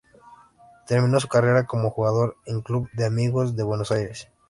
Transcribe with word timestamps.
Terminó 0.87 1.19
su 1.19 1.27
carrera 1.27 1.67
como 1.67 1.91
jugador 1.91 2.35
en 2.47 2.61
Club 2.61 2.89
de 2.93 3.05
Amigos 3.05 3.55
de 3.55 3.61
Buenos 3.61 3.91
Aires. 3.91 4.29